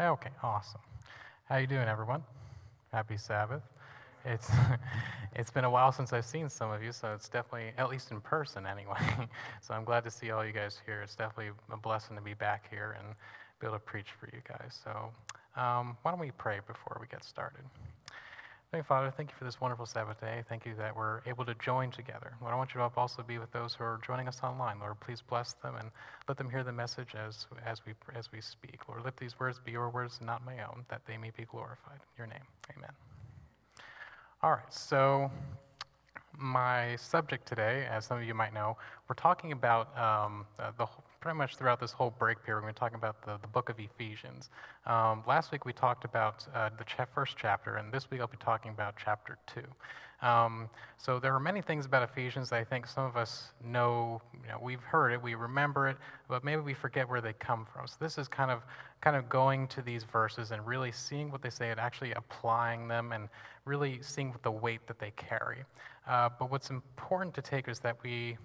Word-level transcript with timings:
Okay, 0.00 0.30
awesome. 0.44 0.80
How 1.46 1.56
you 1.56 1.66
doing, 1.66 1.88
everyone? 1.88 2.22
Happy 2.92 3.16
Sabbath. 3.16 3.62
It's 4.24 4.48
it's 5.34 5.50
been 5.50 5.64
a 5.64 5.70
while 5.70 5.90
since 5.90 6.12
I've 6.12 6.24
seen 6.24 6.48
some 6.48 6.70
of 6.70 6.84
you, 6.84 6.92
so 6.92 7.12
it's 7.12 7.28
definitely 7.28 7.72
at 7.76 7.90
least 7.90 8.12
in 8.12 8.20
person 8.20 8.64
anyway. 8.64 9.00
so 9.60 9.74
I'm 9.74 9.82
glad 9.82 10.04
to 10.04 10.10
see 10.12 10.30
all 10.30 10.46
you 10.46 10.52
guys 10.52 10.80
here. 10.86 11.02
It's 11.02 11.16
definitely 11.16 11.50
a 11.72 11.76
blessing 11.76 12.14
to 12.14 12.22
be 12.22 12.34
back 12.34 12.70
here 12.70 12.94
and 12.96 13.08
be 13.60 13.66
able 13.66 13.76
to 13.76 13.80
preach 13.80 14.06
for 14.20 14.26
you 14.32 14.40
guys. 14.48 14.80
So 14.84 14.90
um, 15.60 15.96
why 16.02 16.12
don't 16.12 16.20
we 16.20 16.30
pray 16.30 16.60
before 16.64 16.98
we 17.00 17.08
get 17.08 17.24
started? 17.24 17.64
Thank 18.70 18.84
you, 18.84 18.86
Father, 18.86 19.10
thank 19.16 19.30
you 19.30 19.34
for 19.38 19.46
this 19.46 19.62
wonderful 19.62 19.86
Sabbath 19.86 20.20
day. 20.20 20.44
Thank 20.46 20.66
you 20.66 20.74
that 20.74 20.94
we're 20.94 21.22
able 21.24 21.42
to 21.46 21.54
join 21.54 21.90
together. 21.90 22.34
Lord, 22.42 22.52
I 22.52 22.56
want 22.58 22.74
you 22.74 22.80
to 22.80 22.90
also 22.98 23.22
be 23.22 23.38
with 23.38 23.50
those 23.50 23.74
who 23.74 23.82
are 23.82 23.98
joining 24.06 24.28
us 24.28 24.40
online. 24.42 24.78
Lord, 24.78 25.00
please 25.00 25.22
bless 25.22 25.54
them 25.54 25.76
and 25.76 25.90
let 26.28 26.36
them 26.36 26.50
hear 26.50 26.62
the 26.62 26.72
message 26.72 27.14
as, 27.14 27.46
as, 27.64 27.80
we, 27.86 27.94
as 28.14 28.30
we 28.30 28.42
speak. 28.42 28.86
Lord, 28.86 29.06
let 29.06 29.16
these 29.16 29.40
words 29.40 29.58
be 29.58 29.72
your 29.72 29.88
words 29.88 30.18
and 30.18 30.26
not 30.26 30.44
my 30.44 30.62
own, 30.64 30.84
that 30.90 31.00
they 31.06 31.16
may 31.16 31.30
be 31.34 31.46
glorified. 31.46 31.96
In 31.96 32.18
your 32.18 32.26
name, 32.26 32.44
amen. 32.76 32.90
All 34.42 34.50
right, 34.50 34.70
so 34.70 35.30
my 36.36 36.94
subject 36.96 37.48
today, 37.48 37.86
as 37.90 38.04
some 38.04 38.18
of 38.18 38.24
you 38.24 38.34
might 38.34 38.52
know, 38.52 38.76
we're 39.08 39.14
talking 39.14 39.52
about 39.52 39.96
um, 39.96 40.44
uh, 40.58 40.72
the 40.76 40.86
pretty 41.20 41.36
much 41.36 41.56
throughout 41.56 41.80
this 41.80 41.92
whole 41.92 42.10
break 42.18 42.42
period, 42.44 42.64
we're 42.64 42.72
talking 42.72 42.96
about 42.96 43.24
the, 43.24 43.38
the 43.40 43.48
book 43.48 43.68
of 43.68 43.78
Ephesians. 43.78 44.50
Um, 44.86 45.22
last 45.26 45.50
week 45.52 45.64
we 45.64 45.72
talked 45.72 46.04
about 46.04 46.46
uh, 46.54 46.70
the 46.78 46.84
cha- 46.84 47.06
first 47.14 47.36
chapter, 47.36 47.76
and 47.76 47.92
this 47.92 48.10
week 48.10 48.20
I'll 48.20 48.26
be 48.26 48.36
talking 48.38 48.70
about 48.70 48.94
chapter 49.02 49.38
two. 49.46 49.62
Um, 50.20 50.68
so 50.96 51.20
there 51.20 51.32
are 51.32 51.40
many 51.40 51.62
things 51.62 51.86
about 51.86 52.02
Ephesians 52.02 52.50
that 52.50 52.56
I 52.56 52.64
think 52.64 52.88
some 52.88 53.04
of 53.04 53.16
us 53.16 53.52
know, 53.64 54.20
you 54.42 54.48
know, 54.48 54.58
we've 54.60 54.82
heard 54.82 55.12
it, 55.12 55.22
we 55.22 55.36
remember 55.36 55.88
it, 55.88 55.96
but 56.28 56.42
maybe 56.42 56.60
we 56.60 56.74
forget 56.74 57.08
where 57.08 57.20
they 57.20 57.34
come 57.34 57.66
from. 57.72 57.86
So 57.86 57.96
this 58.00 58.18
is 58.18 58.26
kind 58.26 58.50
of 58.50 58.62
kind 59.00 59.16
of 59.16 59.28
going 59.28 59.68
to 59.68 59.82
these 59.82 60.02
verses 60.02 60.50
and 60.50 60.66
really 60.66 60.90
seeing 60.90 61.30
what 61.30 61.40
they 61.40 61.50
say 61.50 61.70
and 61.70 61.78
actually 61.78 62.12
applying 62.12 62.88
them 62.88 63.12
and 63.12 63.28
really 63.64 64.00
seeing 64.02 64.30
what 64.30 64.42
the 64.42 64.50
weight 64.50 64.84
that 64.88 64.98
they 64.98 65.12
carry. 65.12 65.58
Uh, 66.08 66.28
but 66.36 66.50
what's 66.50 66.70
important 66.70 67.32
to 67.34 67.42
take 67.42 67.68
is 67.68 67.78
that 67.78 67.96
we 68.02 68.36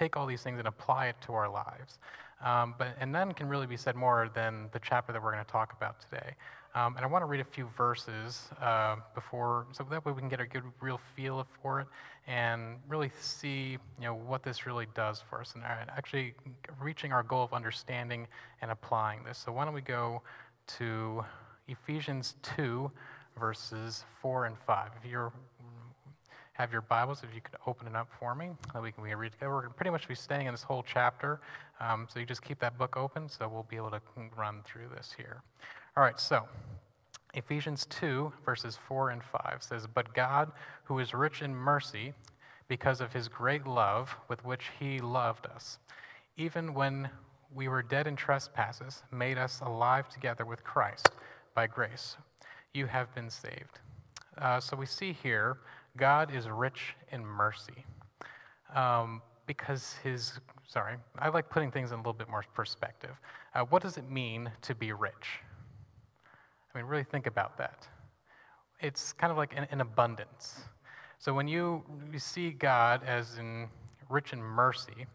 take 0.00 0.16
all 0.16 0.26
these 0.26 0.42
things 0.42 0.58
and 0.58 0.66
apply 0.66 1.06
it 1.08 1.16
to 1.26 1.34
our 1.34 1.48
lives. 1.48 1.98
Um, 2.42 2.74
but, 2.78 2.96
and 2.98 3.12
none 3.12 3.32
can 3.32 3.48
really 3.48 3.66
be 3.66 3.76
said 3.76 3.94
more 3.94 4.30
than 4.34 4.70
the 4.72 4.80
chapter 4.80 5.12
that 5.12 5.22
we're 5.22 5.32
going 5.32 5.44
to 5.44 5.50
talk 5.50 5.74
about 5.74 6.00
today. 6.00 6.34
Um, 6.74 6.96
and 6.96 7.04
I 7.04 7.08
want 7.08 7.22
to 7.22 7.26
read 7.26 7.40
a 7.40 7.44
few 7.44 7.68
verses 7.76 8.48
uh, 8.62 8.96
before, 9.14 9.66
so 9.72 9.84
that 9.90 10.06
way 10.06 10.12
we 10.12 10.20
can 10.20 10.30
get 10.30 10.40
a 10.40 10.46
good, 10.46 10.62
real 10.80 11.00
feel 11.14 11.46
for 11.62 11.80
it 11.80 11.86
and 12.26 12.76
really 12.88 13.10
see, 13.20 13.76
you 13.98 14.04
know, 14.04 14.14
what 14.14 14.42
this 14.42 14.64
really 14.64 14.86
does 14.94 15.22
for 15.28 15.40
us 15.40 15.52
and 15.54 15.64
actually 15.64 16.32
reaching 16.80 17.12
our 17.12 17.22
goal 17.22 17.44
of 17.44 17.52
understanding 17.52 18.26
and 18.62 18.70
applying 18.70 19.22
this. 19.24 19.36
So 19.36 19.52
why 19.52 19.64
don't 19.64 19.74
we 19.74 19.82
go 19.82 20.22
to 20.78 21.24
Ephesians 21.68 22.36
2, 22.42 22.90
verses 23.38 24.04
4 24.22 24.46
and 24.46 24.56
5. 24.66 24.90
If 25.02 25.10
you're 25.10 25.32
have 26.60 26.72
your 26.72 26.82
Bibles, 26.82 27.22
if 27.22 27.34
you 27.34 27.40
could 27.40 27.56
open 27.66 27.86
it 27.86 27.96
up 27.96 28.06
for 28.18 28.34
me, 28.34 28.50
that 28.74 28.82
we 28.82 28.92
can, 28.92 29.02
we 29.02 29.14
read 29.14 29.32
together. 29.32 29.50
We're 29.50 29.70
pretty 29.70 29.90
much 29.90 30.06
be 30.06 30.14
staying 30.14 30.46
in 30.46 30.52
this 30.52 30.62
whole 30.62 30.84
chapter, 30.86 31.40
um, 31.80 32.06
so 32.12 32.20
you 32.20 32.26
just 32.26 32.42
keep 32.42 32.60
that 32.60 32.76
book 32.76 32.98
open, 32.98 33.30
so 33.30 33.48
we'll 33.48 33.62
be 33.70 33.76
able 33.76 33.90
to 33.92 34.00
run 34.36 34.60
through 34.66 34.88
this 34.94 35.10
here. 35.16 35.40
All 35.96 36.04
right, 36.04 36.20
so 36.20 36.46
Ephesians 37.32 37.86
2, 37.86 38.30
verses 38.44 38.78
4 38.86 39.08
and 39.08 39.22
5 39.24 39.62
says, 39.62 39.86
But 39.86 40.12
God, 40.12 40.52
who 40.84 40.98
is 40.98 41.14
rich 41.14 41.40
in 41.40 41.54
mercy, 41.54 42.12
because 42.68 43.00
of 43.00 43.10
his 43.10 43.26
great 43.26 43.66
love 43.66 44.14
with 44.28 44.44
which 44.44 44.66
he 44.78 44.98
loved 44.98 45.46
us, 45.46 45.78
even 46.36 46.74
when 46.74 47.08
we 47.54 47.68
were 47.68 47.82
dead 47.82 48.06
in 48.06 48.16
trespasses, 48.16 49.02
made 49.10 49.38
us 49.38 49.62
alive 49.64 50.10
together 50.10 50.44
with 50.44 50.62
Christ 50.62 51.08
by 51.54 51.66
grace. 51.66 52.18
You 52.74 52.84
have 52.84 53.14
been 53.14 53.30
saved. 53.30 53.80
Uh, 54.36 54.60
so 54.60 54.76
we 54.76 54.84
see 54.84 55.14
here 55.22 55.56
God 55.96 56.34
is 56.34 56.48
rich 56.48 56.94
in 57.12 57.24
mercy. 57.24 57.84
Um, 58.74 59.22
because 59.46 59.94
his, 60.04 60.38
sorry, 60.68 60.94
I 61.18 61.28
like 61.28 61.50
putting 61.50 61.72
things 61.72 61.90
in 61.90 61.96
a 61.96 61.98
little 61.98 62.12
bit 62.12 62.28
more 62.28 62.44
perspective. 62.54 63.20
Uh, 63.54 63.64
what 63.64 63.82
does 63.82 63.96
it 63.96 64.08
mean 64.08 64.50
to 64.62 64.74
be 64.74 64.92
rich? 64.92 65.40
I 66.72 66.78
mean, 66.78 66.86
really 66.86 67.02
think 67.02 67.26
about 67.26 67.58
that. 67.58 67.88
It's 68.80 69.12
kind 69.12 69.32
of 69.32 69.36
like 69.36 69.52
an, 69.56 69.66
an 69.72 69.80
abundance. 69.80 70.60
So 71.18 71.34
when 71.34 71.48
you, 71.48 71.82
you 72.12 72.18
see 72.18 72.50
God 72.50 73.02
as 73.04 73.38
in 73.38 73.68
rich 74.08 74.32
in 74.32 74.40
mercy, 74.40 75.06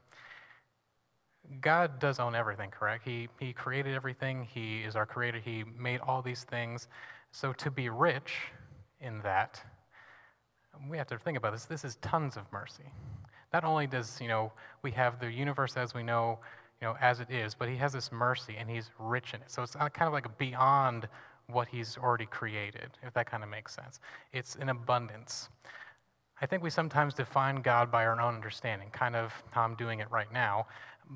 God 1.61 1.99
does 1.99 2.19
own 2.19 2.35
everything, 2.35 2.69
correct? 2.69 3.03
He, 3.05 3.29
he 3.39 3.53
created 3.53 3.95
everything. 3.95 4.47
He 4.53 4.81
is 4.81 4.95
our 4.95 5.05
creator. 5.05 5.39
He 5.39 5.63
made 5.77 6.01
all 6.01 6.21
these 6.21 6.43
things. 6.43 6.87
So 7.31 7.53
to 7.53 7.71
be 7.71 7.89
rich 7.89 8.33
in 8.99 9.21
that 9.21 9.61
we 10.89 10.97
have 10.97 11.07
to 11.07 11.17
think 11.17 11.37
about 11.37 11.53
this. 11.53 11.65
This 11.65 11.83
is 11.83 11.95
tons 11.97 12.37
of 12.37 12.43
mercy. 12.51 12.83
Not 13.53 13.63
only 13.63 13.87
does, 13.87 14.19
you 14.21 14.27
know, 14.27 14.51
we 14.81 14.91
have 14.91 15.19
the 15.19 15.31
universe 15.31 15.77
as 15.77 15.93
we 15.93 16.03
know, 16.03 16.39
you 16.81 16.87
know, 16.87 16.95
as 17.01 17.19
it 17.19 17.29
is, 17.29 17.53
but 17.53 17.69
he 17.69 17.75
has 17.77 17.93
this 17.93 18.11
mercy 18.11 18.55
and 18.57 18.69
he's 18.69 18.91
rich 18.99 19.33
in 19.33 19.41
it. 19.41 19.49
So 19.49 19.63
it's 19.63 19.75
uh, 19.75 19.89
kind 19.89 20.07
of 20.07 20.13
like 20.13 20.37
beyond 20.37 21.07
what 21.47 21.67
he's 21.67 21.97
already 21.97 22.25
created, 22.25 22.89
if 23.03 23.13
that 23.13 23.29
kind 23.29 23.43
of 23.43 23.49
makes 23.49 23.73
sense. 23.73 23.99
It's 24.33 24.55
an 24.55 24.69
abundance. 24.69 25.49
I 26.41 26.45
think 26.45 26.63
we 26.63 26.69
sometimes 26.69 27.13
define 27.13 27.61
God 27.61 27.91
by 27.91 28.05
our 28.05 28.19
own 28.19 28.35
understanding, 28.35 28.89
kind 28.91 29.15
of 29.15 29.31
how 29.51 29.61
I'm 29.61 29.75
doing 29.75 29.99
it 29.99 30.09
right 30.11 30.31
now, 30.33 30.67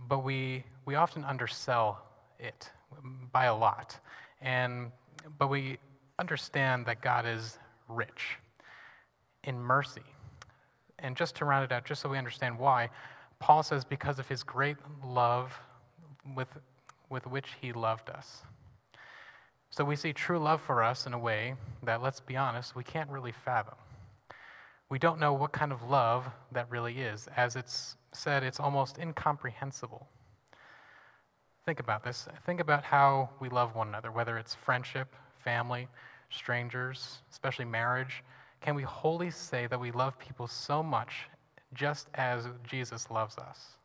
but 0.08 0.24
we, 0.24 0.64
we 0.86 0.96
often 0.96 1.26
undersell 1.26 2.02
it 2.40 2.70
mm, 3.04 3.32
by 3.32 3.46
a 3.46 3.56
lot. 3.56 4.00
And, 4.42 4.92
but 5.38 5.50
we 5.50 5.78
understand 6.20 6.86
that 6.86 7.02
God 7.02 7.26
is 7.26 7.58
rich 7.90 8.38
in 9.50 9.60
mercy. 9.60 10.04
And 11.00 11.18
just 11.18 11.36
to 11.38 11.46
round 11.46 11.66
it 11.66 11.72
out, 11.74 11.84
just 11.84 12.02
so 12.02 12.10
we 12.10 12.18
understand 12.18 12.58
why, 12.58 12.90
Paul 13.40 13.64
says, 13.64 13.84
because 13.84 14.20
of 14.20 14.28
his 14.28 14.44
great 14.44 14.78
love 15.04 15.52
with, 16.36 16.50
with 17.10 17.26
which 17.26 17.48
he 17.60 17.74
loved 17.74 18.10
us. 18.10 18.44
So 19.72 19.84
we 19.84 19.96
see 19.96 20.14
true 20.14 20.40
love 20.40 20.62
for 20.62 20.84
us 20.84 21.08
in 21.08 21.14
a 21.14 21.20
way 21.20 21.56
that, 21.84 22.02
let's 22.02 22.20
be 22.20 22.38
honest, 22.38 22.76
we 22.76 22.84
can't 22.84 23.10
really 23.10 23.32
fathom. 23.32 23.76
We 24.90 25.00
don't 25.00 25.20
know 25.20 25.34
what 25.34 25.52
kind 25.52 25.72
of 25.72 25.84
love 25.84 26.26
that 26.52 26.70
really 26.70 27.00
is. 27.00 27.28
As 27.36 27.56
it's 27.56 27.96
said, 28.12 28.44
it's 28.44 28.60
almost 28.60 28.98
incomprehensible. 28.98 30.08
Think 31.66 31.80
about 31.80 32.04
this. 32.04 32.28
Think 32.46 32.60
about 32.60 32.84
how 32.84 33.30
we 33.40 33.50
love 33.50 33.76
one 33.76 33.88
another, 33.88 34.12
whether 34.12 34.38
it's 34.38 34.56
friendship, 34.56 35.16
family, 35.44 35.88
strangers, 36.30 37.20
especially 37.32 37.66
marriage. 37.66 38.24
Can 38.62 38.76
we 38.76 38.84
wholly 38.84 39.32
say 39.32 39.68
that 39.68 39.80
we 39.80 39.92
love 39.92 40.18
people 40.20 40.48
so 40.48 40.84
much 40.84 41.28
just 41.74 42.08
as 42.16 42.48
Jesus 42.68 43.10
loves 43.10 43.38
us? 43.38 43.78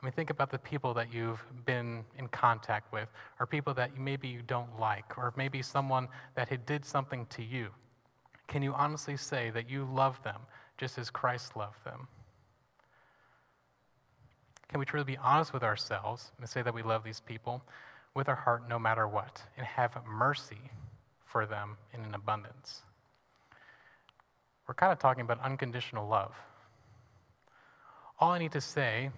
I 0.00 0.06
mean, 0.06 0.12
think 0.12 0.30
about 0.30 0.50
the 0.50 0.58
people 0.58 0.94
that 0.94 1.12
you've 1.12 1.42
been 1.64 2.04
in 2.18 2.28
contact 2.28 2.92
with, 2.92 3.08
or 3.40 3.46
people 3.46 3.74
that 3.74 3.98
maybe 3.98 4.28
you 4.28 4.42
don't 4.46 4.78
like, 4.78 5.18
or 5.18 5.32
maybe 5.36 5.60
someone 5.60 6.06
that 6.36 6.48
had 6.48 6.64
did 6.66 6.84
something 6.84 7.26
to 7.30 7.42
you. 7.42 7.68
Can 8.46 8.62
you 8.62 8.74
honestly 8.74 9.16
say 9.16 9.50
that 9.50 9.68
you 9.68 9.84
love 9.92 10.22
them 10.22 10.40
just 10.76 10.98
as 10.98 11.10
Christ 11.10 11.56
loved 11.56 11.84
them? 11.84 12.06
Can 14.68 14.78
we 14.78 14.86
truly 14.86 15.04
be 15.04 15.16
honest 15.16 15.52
with 15.52 15.64
ourselves 15.64 16.30
and 16.38 16.48
say 16.48 16.62
that 16.62 16.72
we 16.72 16.82
love 16.82 17.02
these 17.02 17.20
people 17.20 17.62
with 18.14 18.28
our 18.28 18.36
heart 18.36 18.68
no 18.68 18.78
matter 18.78 19.08
what, 19.08 19.42
and 19.56 19.66
have 19.66 19.96
mercy 20.06 20.60
for 21.24 21.44
them 21.44 21.76
in 21.92 22.04
an 22.04 22.14
abundance? 22.14 22.82
We're 24.68 24.74
kind 24.74 24.92
of 24.92 24.98
talking 24.98 25.22
about 25.22 25.40
unconditional 25.40 26.06
love. 26.06 26.34
All 28.20 28.32
I 28.32 28.38
need 28.38 28.52
to 28.52 28.60
say 28.60 29.10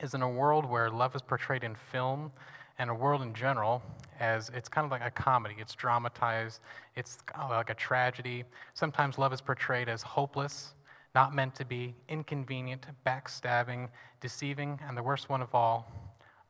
is 0.00 0.14
in 0.14 0.22
a 0.22 0.28
world 0.28 0.64
where 0.64 0.88
love 0.88 1.14
is 1.14 1.20
portrayed 1.20 1.62
in 1.62 1.74
film 1.74 2.32
and 2.78 2.88
a 2.88 2.94
world 2.94 3.20
in 3.20 3.34
general 3.34 3.82
as 4.18 4.50
it's 4.54 4.70
kind 4.70 4.86
of 4.86 4.90
like 4.90 5.04
a 5.04 5.10
comedy. 5.10 5.56
It's 5.58 5.74
dramatized, 5.74 6.60
it's 6.96 7.18
like 7.50 7.68
a 7.68 7.74
tragedy. 7.74 8.44
Sometimes 8.72 9.18
love 9.18 9.32
is 9.34 9.42
portrayed 9.42 9.90
as 9.90 10.00
hopeless, 10.00 10.72
not 11.14 11.34
meant 11.34 11.54
to 11.56 11.66
be, 11.66 11.94
inconvenient, 12.08 12.86
backstabbing, 13.06 13.88
deceiving, 14.22 14.80
and 14.88 14.96
the 14.96 15.02
worst 15.02 15.28
one 15.28 15.42
of 15.42 15.54
all, 15.54 15.86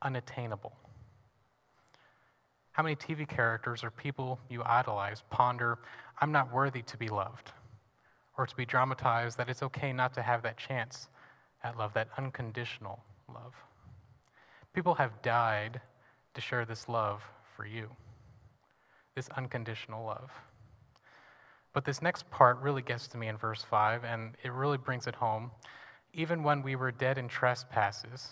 unattainable. 0.03 0.73
How 2.71 2.85
many 2.85 2.95
TV 2.95 3.27
characters 3.29 3.83
or 3.83 3.91
people 3.91 4.39
you 4.49 4.63
idolize 4.65 5.25
ponder, 5.31 5.79
I'm 6.21 6.31
not 6.31 6.53
worthy 6.53 6.83
to 6.83 6.97
be 6.97 7.09
loved? 7.09 7.51
Or 8.37 8.46
to 8.46 8.56
be 8.56 8.64
dramatized 8.64 9.37
that 9.38 9.49
it's 9.49 9.62
okay 9.62 9.93
not 9.93 10.14
to 10.14 10.23
have 10.23 10.43
that 10.43 10.56
chance 10.56 11.08
at 11.64 11.76
love, 11.76 11.93
that 11.94 12.08
unconditional 12.19 13.00
love. 13.29 13.55
People 14.73 14.94
have 14.94 15.23
died 15.23 15.81
to 16.34 16.40
share 16.40 16.64
this 16.64 16.88
love 16.88 17.23
for 17.56 17.67
you, 17.67 17.88
this 19.14 19.29
unconditional 19.37 20.05
love. 20.05 20.31
But 21.73 21.84
this 21.84 22.02
next 22.02 22.31
part 22.31 22.58
really 22.61 22.82
gets 22.82 23.06
to 23.08 23.19
me 23.19 23.29
in 23.29 23.37
verse 23.37 23.64
5, 23.69 24.05
and 24.05 24.35
it 24.43 24.52
really 24.52 24.78
brings 24.78 25.06
it 25.06 25.14
home. 25.14 25.50
Even 26.12 26.43
when 26.43 26.62
we 26.62 26.76
were 26.76 26.90
dead 26.90 27.19
in 27.19 27.28
trespasses, 27.28 28.28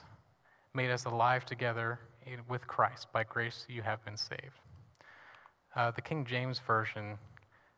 made 0.74 0.90
us 0.90 1.04
alive 1.04 1.44
together 1.44 1.98
with 2.48 2.66
Christ. 2.66 3.08
By 3.12 3.24
grace 3.24 3.66
you 3.68 3.82
have 3.82 4.04
been 4.04 4.16
saved. 4.16 4.60
Uh, 5.74 5.90
the 5.90 6.02
King 6.02 6.24
James 6.24 6.58
Version 6.58 7.18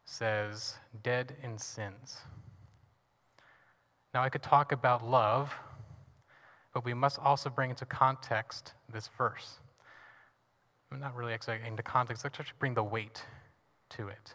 says, 0.05 0.75
dead 1.03 1.37
in 1.43 1.59
sins. 1.59 2.19
Now, 4.15 4.23
I 4.23 4.29
could 4.29 4.43
talk 4.43 4.73
about 4.73 5.09
love, 5.09 5.55
but 6.75 6.85
we 6.85 6.95
must 6.95 7.19
also 7.19 7.49
bring 7.49 7.71
into 7.71 7.87
context 7.87 8.75
this 8.93 9.09
verse. 9.17 9.59
I'm 10.91 11.01
not 11.01 11.15
really 11.15 11.33
exactly 11.33 11.67
into 11.67 11.83
context, 11.83 12.25
let's 12.25 12.39
actually 12.39 12.57
bring 12.59 12.75
the 12.75 12.83
weight 12.83 13.25
to 13.91 14.09
it. 14.09 14.35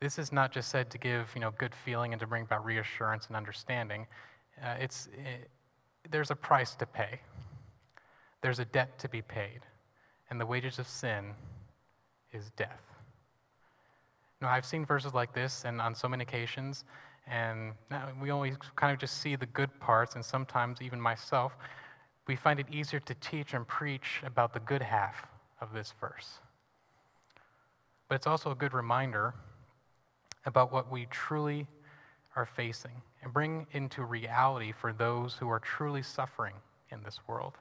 This 0.00 0.18
is 0.18 0.30
not 0.30 0.52
just 0.52 0.68
said 0.68 0.90
to 0.90 0.98
give 0.98 1.28
you 1.34 1.40
know, 1.40 1.50
good 1.58 1.74
feeling 1.74 2.12
and 2.12 2.20
to 2.20 2.26
bring 2.26 2.42
about 2.44 2.64
reassurance 2.64 3.26
and 3.26 3.36
understanding. 3.36 4.06
Uh, 4.62 4.76
it's, 4.78 5.08
it, 5.12 5.50
there's 6.10 6.30
a 6.30 6.36
price 6.36 6.74
to 6.76 6.86
pay, 6.86 7.20
there's 8.42 8.60
a 8.60 8.64
debt 8.64 8.98
to 9.00 9.08
be 9.08 9.22
paid, 9.22 9.60
and 10.30 10.40
the 10.40 10.46
wages 10.46 10.78
of 10.78 10.86
sin 10.86 11.32
is 12.32 12.50
death. 12.56 12.82
Now, 14.40 14.48
I've 14.48 14.64
seen 14.64 14.86
verses 14.86 15.14
like 15.14 15.32
this, 15.32 15.64
and 15.64 15.80
on 15.80 15.94
so 15.94 16.08
many 16.08 16.22
occasions, 16.22 16.84
and 17.26 17.72
we 18.20 18.30
always 18.30 18.56
kind 18.76 18.92
of 18.92 18.98
just 18.98 19.18
see 19.20 19.34
the 19.34 19.46
good 19.46 19.80
parts, 19.80 20.14
and 20.14 20.24
sometimes 20.24 20.80
even 20.80 21.00
myself, 21.00 21.56
we 22.28 22.36
find 22.36 22.60
it 22.60 22.66
easier 22.70 23.00
to 23.00 23.14
teach 23.14 23.54
and 23.54 23.66
preach 23.66 24.22
about 24.24 24.52
the 24.52 24.60
good 24.60 24.82
half 24.82 25.26
of 25.60 25.72
this 25.72 25.92
verse. 26.00 26.38
But 28.08 28.14
it's 28.14 28.26
also 28.26 28.52
a 28.52 28.54
good 28.54 28.74
reminder 28.74 29.34
about 30.46 30.72
what 30.72 30.90
we 30.90 31.06
truly 31.06 31.66
are 32.36 32.46
facing 32.46 33.02
and 33.22 33.32
bring 33.32 33.66
into 33.72 34.04
reality 34.04 34.72
for 34.72 34.92
those 34.92 35.34
who 35.34 35.48
are 35.48 35.58
truly 35.58 36.02
suffering 36.02 36.54
in 36.92 37.02
this 37.02 37.18
world. 37.26 37.54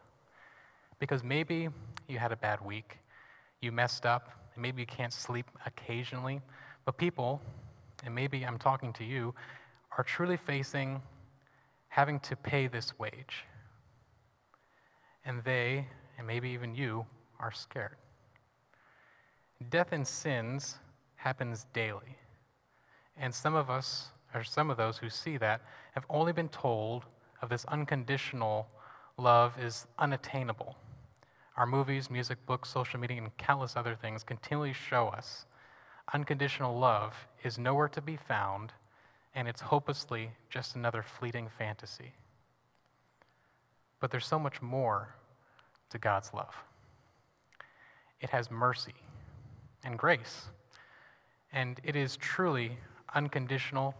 Because 1.00 1.24
maybe 1.24 1.70
you 2.08 2.20
had 2.20 2.32
a 2.32 2.38
bad 2.38 2.64
week, 2.64 3.00
you 3.62 3.72
messed 3.72 4.06
up, 4.06 4.30
and 4.54 4.62
maybe 4.62 4.82
you 4.82 4.86
can't 4.86 5.12
sleep 5.12 5.48
occasionally, 5.66 6.40
but 6.88 6.98
people, 6.98 7.42
and 8.06 8.16
maybe 8.16 8.46
I'm 8.46 8.58
talking 8.58 8.94
to 8.94 9.04
you, 9.04 9.36
are 9.98 10.06
truly 10.06 10.38
facing 10.38 11.02
having 11.90 12.18
to 12.22 12.34
pay 12.38 12.68
this 12.68 12.98
wage. 12.98 13.44
And 15.26 15.44
they, 15.44 15.86
and 16.18 16.26
maybe 16.26 16.48
even 16.48 16.74
you, 16.74 17.06
are 17.42 17.52
scared. 17.52 17.98
Death 19.70 19.92
and 19.92 20.08
sins 20.08 20.78
happens 21.18 21.66
daily. 21.74 22.16
And 23.18 23.36
some 23.36 23.54
of 23.54 23.70
us, 23.70 24.08
or 24.34 24.46
some 24.46 24.70
of 24.70 24.78
those 24.78 24.98
who 24.98 25.10
see 25.10 25.36
that, 25.40 25.60
have 25.92 26.06
only 26.10 26.32
been 26.32 26.48
told 26.48 27.04
of 27.42 27.50
this 27.50 27.66
unconditional 27.66 28.66
love 29.18 29.60
is 29.60 29.88
unattainable. 30.00 30.78
Our 31.58 31.66
movies, 31.66 32.10
music, 32.10 32.38
books, 32.46 32.70
social 32.70 32.98
media, 32.98 33.18
and 33.18 33.36
countless 33.36 33.76
other 33.76 33.96
things 33.96 34.24
continually 34.24 34.72
show 34.72 35.10
us 35.10 35.48
unconditional 36.14 36.78
love 36.78 37.14
is 37.44 37.58
nowhere 37.58 37.88
to 37.90 38.02
be 38.02 38.16
found, 38.16 38.72
and 39.36 39.48
it's 39.48 39.62
hopelessly 39.62 40.32
just 40.50 40.76
another 40.76 41.04
fleeting 41.04 41.50
fantasy. 41.58 42.14
But 44.00 44.12
there's 44.12 44.26
so 44.26 44.40
much 44.40 44.62
more 44.62 45.10
to 45.90 45.98
God's 45.98 46.34
love. 46.34 46.56
It 48.22 48.30
has 48.30 48.50
mercy 48.50 48.96
and 49.84 49.98
grace, 49.98 50.46
and 51.54 51.80
it 51.84 51.96
is 51.96 52.18
truly 52.18 52.78
unconditional 53.16 53.96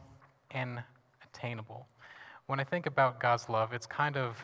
and 0.52 0.84
attainable. 1.24 1.88
When 2.48 2.60
I 2.60 2.64
think 2.64 2.86
about 2.86 3.20
God's 3.20 3.50
love, 3.50 3.74
it's 3.74 3.86
kind 3.86 4.18
of 4.18 4.38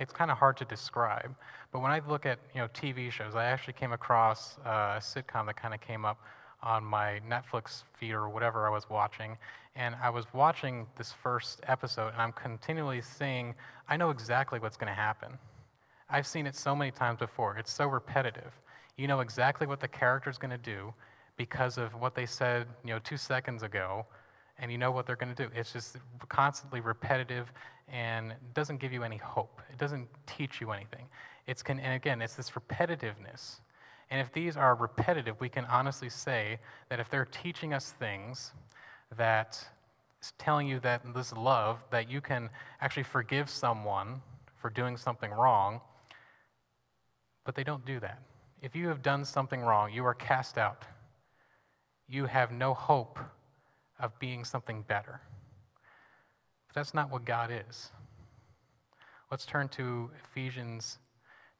it's 0.00 0.12
kind 0.12 0.30
of 0.30 0.38
hard 0.38 0.56
to 0.58 0.64
describe. 0.64 1.34
But 1.72 1.80
when 1.80 1.90
I 1.90 2.00
look 2.08 2.26
at 2.26 2.38
you 2.54 2.60
know 2.60 2.68
TV 2.68 3.10
shows, 3.10 3.34
I 3.34 3.44
actually 3.44 3.74
came 3.74 3.92
across 3.92 4.58
uh, 4.64 4.96
a 4.96 5.00
sitcom 5.00 5.46
that 5.46 5.56
kind 5.56 5.74
of 5.74 5.80
came 5.80 6.04
up 6.04 6.18
on 6.62 6.82
my 6.82 7.20
Netflix 7.28 7.82
feed 7.98 8.12
or 8.12 8.28
whatever 8.28 8.66
I 8.66 8.70
was 8.70 8.88
watching, 8.88 9.36
and 9.76 9.94
I 10.02 10.10
was 10.10 10.26
watching 10.32 10.86
this 10.96 11.12
first 11.12 11.60
episode, 11.66 12.12
and 12.12 12.22
I'm 12.22 12.32
continually 12.32 13.02
seeing. 13.02 13.54
I 13.88 13.96
know 13.96 14.10
exactly 14.10 14.58
what's 14.58 14.76
going 14.76 14.88
to 14.88 14.94
happen. 14.94 15.38
I've 16.08 16.26
seen 16.26 16.46
it 16.46 16.54
so 16.54 16.74
many 16.74 16.90
times 16.90 17.18
before. 17.18 17.56
It's 17.58 17.72
so 17.72 17.86
repetitive. 17.86 18.52
You 18.96 19.08
know 19.08 19.20
exactly 19.20 19.66
what 19.66 19.80
the 19.80 19.88
character 19.88 20.30
is 20.30 20.38
going 20.38 20.52
to 20.52 20.58
do 20.58 20.94
because 21.36 21.78
of 21.78 21.94
what 21.94 22.14
they 22.14 22.26
said, 22.26 22.66
you 22.84 22.92
know, 22.92 23.00
two 23.00 23.16
seconds 23.16 23.62
ago, 23.62 24.06
and 24.58 24.70
you 24.70 24.78
know 24.78 24.90
what 24.90 25.06
they're 25.06 25.16
going 25.16 25.34
to 25.34 25.42
do. 25.42 25.50
It's 25.54 25.72
just 25.72 25.96
constantly 26.28 26.80
repetitive 26.80 27.52
and 27.88 28.34
doesn't 28.54 28.78
give 28.78 28.92
you 28.92 29.02
any 29.02 29.16
hope. 29.16 29.60
It 29.70 29.78
doesn't 29.78 30.08
teach 30.26 30.60
you 30.60 30.70
anything. 30.72 31.06
It's 31.46 31.62
can, 31.62 31.78
and 31.80 31.94
again, 31.94 32.22
it's 32.22 32.34
this 32.34 32.50
repetitiveness. 32.50 33.60
And 34.10 34.20
if 34.20 34.32
these 34.32 34.56
are 34.56 34.74
repetitive, 34.74 35.40
we 35.40 35.48
can 35.48 35.64
honestly 35.66 36.08
say 36.08 36.58
that 36.88 37.00
if 37.00 37.10
they're 37.10 37.24
teaching 37.26 37.74
us 37.74 37.92
things 37.98 38.52
that 39.16 39.62
is 40.22 40.32
telling 40.38 40.68
you 40.68 40.80
that 40.80 41.02
this 41.14 41.32
love, 41.32 41.78
that 41.90 42.10
you 42.10 42.20
can 42.20 42.48
actually 42.80 43.02
forgive 43.02 43.50
someone 43.50 44.20
for 44.56 44.70
doing 44.70 44.96
something 44.96 45.30
wrong, 45.30 45.80
but 47.44 47.54
they 47.54 47.64
don't 47.64 47.84
do 47.84 48.00
that. 48.00 48.22
If 48.62 48.74
you 48.74 48.88
have 48.88 49.02
done 49.02 49.24
something 49.24 49.60
wrong, 49.60 49.92
you 49.92 50.06
are 50.06 50.14
cast 50.14 50.56
out. 50.56 50.84
You 52.08 52.24
have 52.26 52.50
no 52.50 52.72
hope 52.72 53.18
of 54.00 54.18
being 54.18 54.44
something 54.44 54.82
better. 54.82 55.20
But 56.68 56.74
that's 56.74 56.94
not 56.94 57.10
what 57.10 57.24
God 57.24 57.50
is. 57.50 57.90
Let's 59.30 59.46
turn 59.46 59.68
to 59.70 60.10
Ephesians 60.24 60.98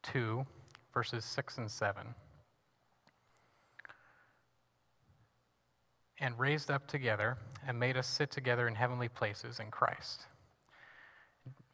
2, 0.04 0.44
verses 0.92 1.24
6 1.24 1.58
and 1.58 1.70
7. 1.70 2.14
And 6.20 6.38
raised 6.38 6.70
up 6.70 6.86
together 6.86 7.36
and 7.66 7.78
made 7.78 7.96
us 7.96 8.06
sit 8.06 8.30
together 8.30 8.68
in 8.68 8.74
heavenly 8.74 9.08
places 9.08 9.60
in 9.60 9.70
Christ, 9.70 10.22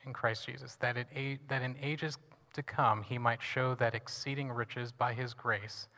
in 0.06 0.12
Christ 0.12 0.46
Jesus, 0.46 0.76
that, 0.76 0.96
it, 0.96 1.48
that 1.48 1.62
in 1.62 1.76
ages 1.82 2.16
to 2.54 2.62
come 2.62 3.02
he 3.02 3.18
might 3.18 3.42
show 3.42 3.74
that 3.76 3.94
exceeding 3.94 4.50
riches 4.50 4.92
by 4.92 5.12
his 5.12 5.34
grace 5.34 5.88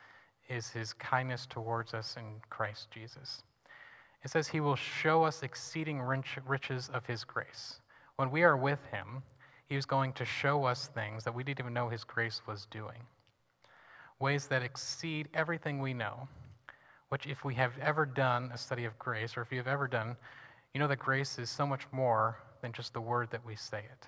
is 0.49 0.69
his 0.69 0.93
kindness 0.93 1.45
towards 1.45 1.93
us 1.93 2.15
in 2.17 2.41
Christ 2.49 2.91
Jesus. 2.91 3.43
It 4.23 4.31
says, 4.31 4.47
He 4.47 4.59
will 4.59 4.75
show 4.75 5.23
us 5.23 5.43
exceeding 5.43 6.01
riches 6.01 6.89
of 6.93 7.05
His 7.05 7.23
grace. 7.23 7.79
When 8.15 8.31
we 8.31 8.43
are 8.43 8.55
with 8.55 8.83
Him, 8.91 9.23
He 9.67 9.75
is 9.75 9.85
going 9.85 10.13
to 10.13 10.25
show 10.25 10.63
us 10.65 10.87
things 10.87 11.23
that 11.23 11.35
we 11.35 11.43
didn't 11.43 11.59
even 11.59 11.73
know 11.73 11.89
His 11.89 12.03
grace 12.03 12.41
was 12.47 12.67
doing. 12.71 13.01
Ways 14.19 14.47
that 14.47 14.63
exceed 14.63 15.27
everything 15.33 15.79
we 15.79 15.93
know. 15.93 16.27
Which, 17.09 17.27
if 17.27 17.43
we 17.43 17.53
have 17.55 17.73
ever 17.79 18.05
done 18.05 18.49
a 18.53 18.57
study 18.57 18.85
of 18.85 18.97
grace, 18.97 19.37
or 19.37 19.41
if 19.41 19.51
you 19.51 19.57
have 19.57 19.67
ever 19.67 19.87
done, 19.87 20.15
you 20.73 20.79
know 20.79 20.87
that 20.87 20.99
grace 20.99 21.37
is 21.37 21.49
so 21.49 21.67
much 21.67 21.83
more 21.91 22.39
than 22.61 22.71
just 22.71 22.93
the 22.93 23.01
word 23.01 23.29
that 23.31 23.45
we 23.45 23.55
say 23.55 23.79
it. 23.79 24.07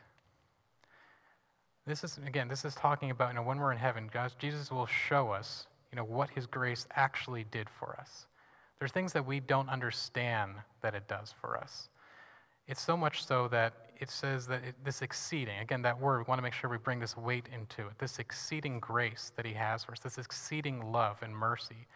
This 1.85 2.03
is, 2.03 2.19
again, 2.25 2.47
this 2.47 2.65
is 2.65 2.73
talking 2.73 3.11
about, 3.11 3.29
you 3.29 3.35
know, 3.35 3.43
when 3.43 3.59
we're 3.59 3.71
in 3.71 3.77
heaven, 3.77 4.09
God, 4.11 4.33
Jesus 4.39 4.71
will 4.71 4.87
show 4.87 5.29
us, 5.29 5.67
you 5.91 5.97
know, 5.97 6.03
what 6.03 6.31
His 6.31 6.47
grace 6.47 6.87
actually 6.95 7.45
did 7.51 7.69
for 7.69 7.95
us. 7.99 8.25
There's 8.79 8.91
things 8.91 9.13
that 9.13 9.25
we 9.25 9.39
don't 9.39 9.69
understand 9.69 10.55
that 10.81 10.95
it 10.95 11.07
does 11.07 11.33
for 11.39 11.57
us. 11.57 11.89
It's 12.67 12.81
so 12.81 12.97
much 12.97 13.25
so 13.25 13.47
that 13.49 13.73
it 13.99 14.09
says 14.09 14.47
that 14.47 14.63
it, 14.63 14.75
this 14.83 15.01
exceeding, 15.01 15.59
again, 15.59 15.81
that 15.83 15.99
word, 15.99 16.17
we 16.19 16.23
want 16.27 16.39
to 16.39 16.43
make 16.43 16.53
sure 16.53 16.69
we 16.69 16.77
bring 16.77 16.99
this 16.99 17.15
weight 17.15 17.47
into 17.53 17.87
it, 17.87 17.97
this 17.99 18.19
exceeding 18.19 18.79
grace 18.79 19.31
that 19.35 19.45
He 19.45 19.53
has 19.53 19.83
for 19.83 19.93
us, 19.93 19.99
this 19.99 20.17
exceeding 20.17 20.91
love 20.91 21.17
and 21.21 21.35
mercy 21.35 21.87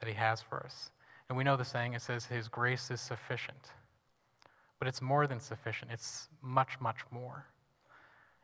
that 0.00 0.08
He 0.08 0.14
has 0.14 0.40
for 0.40 0.64
us. 0.64 0.90
And 1.28 1.36
we 1.36 1.44
know 1.44 1.56
the 1.56 1.64
saying, 1.64 1.94
it 1.94 2.02
says, 2.02 2.24
His 2.24 2.48
grace 2.48 2.90
is 2.90 3.00
sufficient. 3.00 3.72
But 4.78 4.88
it's 4.88 5.00
more 5.00 5.26
than 5.26 5.40
sufficient, 5.40 5.90
it's 5.92 6.28
much, 6.42 6.80
much 6.80 7.00
more. 7.10 7.46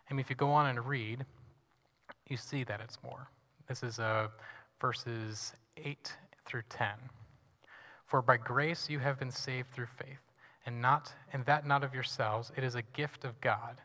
And 0.08 0.20
if 0.20 0.30
you 0.30 0.36
go 0.36 0.50
on 0.50 0.66
and 0.66 0.86
read, 0.86 1.24
you 2.28 2.36
see 2.36 2.64
that 2.64 2.80
it's 2.80 2.98
more. 3.02 3.28
This 3.68 3.82
is 3.82 3.98
uh, 3.98 4.28
verses 4.80 5.54
8 5.76 6.12
through 6.44 6.62
10. 6.68 6.88
For 8.12 8.20
by 8.20 8.36
grace 8.36 8.90
you 8.90 8.98
have 8.98 9.18
been 9.18 9.30
saved 9.30 9.72
through 9.72 9.86
faith, 9.86 10.20
and 10.66 10.82
not 10.82 11.10
and 11.32 11.46
that 11.46 11.66
not 11.66 11.82
of 11.82 11.94
yourselves, 11.94 12.52
it 12.58 12.62
is 12.62 12.74
a 12.74 12.82
gift 12.82 13.24
of 13.24 13.40
God, 13.40 13.80